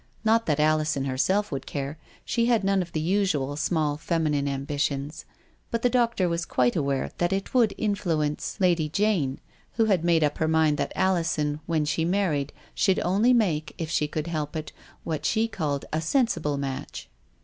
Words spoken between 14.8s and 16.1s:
what she called a"